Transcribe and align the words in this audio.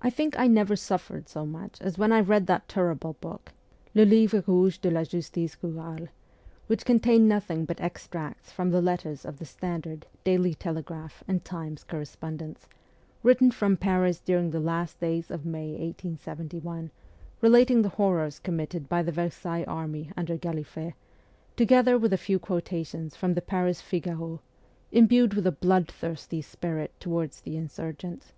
I 0.00 0.10
think 0.10 0.38
I 0.38 0.46
never 0.46 0.76
suffered 0.76 1.28
so 1.28 1.44
much 1.44 1.80
as 1.80 1.98
when 1.98 2.12
I 2.12 2.20
read 2.20 2.46
that 2.46 2.68
terrible 2.68 3.14
book,' 3.14 3.50
Le 3.96 4.04
Livre 4.04 4.40
Kouge 4.40 4.80
de 4.80 4.92
la 4.92 5.02
Justice 5.02 5.56
Kurale,' 5.56 6.10
which 6.68 6.84
contained 6.84 7.28
nothing 7.28 7.64
but 7.64 7.80
extracts 7.80 8.52
from 8.52 8.70
the 8.70 8.80
letters 8.80 9.24
of 9.24 9.40
the 9.40 9.44
Standard, 9.44 10.06
Daily 10.22 10.54
Telegraph, 10.54 11.24
and 11.26 11.44
Times 11.44 11.82
corre 11.82 12.04
spondents, 12.04 12.68
written 13.24 13.50
from 13.50 13.76
Paris 13.76 14.20
during 14.20 14.52
the 14.52 14.60
last 14.60 15.00
days 15.00 15.32
of 15.32 15.44
May 15.44 15.70
1871, 15.70 16.92
relating 17.40 17.82
the 17.82 17.88
horrors 17.98 18.38
committed 18.38 18.88
by 18.88 19.02
the 19.02 19.10
Versailles 19.10 19.64
army 19.64 20.12
under 20.16 20.36
Galliffet, 20.38 20.94
together 21.56 21.98
with 21.98 22.12
a 22.12 22.16
few 22.16 22.38
quotations 22.38 23.16
from 23.16 23.34
FIRST 23.34 23.48
JOURNEY 23.48 23.48
ABROAD 23.62 23.76
71 23.76 23.78
the 23.80 23.80
Paris 23.80 23.80
Figaro, 23.80 24.40
imbued 24.92 25.34
with 25.34 25.46
a 25.48 25.50
bloodthirsty 25.50 26.40
spirit 26.40 26.92
towards 27.00 27.40
the 27.40 27.56
insurgents. 27.56 28.32